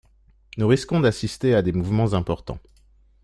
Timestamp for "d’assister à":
0.99-1.61